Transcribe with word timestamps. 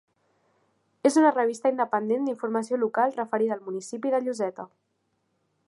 És 1.09 1.17
una 1.23 1.31
revista 1.35 1.71
independent 1.73 2.25
d'informació 2.29 2.79
local 2.85 3.13
referida 3.19 3.55
al 3.57 3.63
municipi 3.69 4.15
de 4.15 4.23
Lloseta. 4.25 4.67